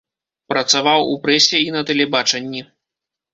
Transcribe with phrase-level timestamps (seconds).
[0.53, 2.65] Працаваў у прэсе і на тэлебачанні.